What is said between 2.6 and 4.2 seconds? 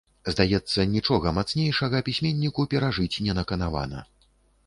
перажыць не наканавана.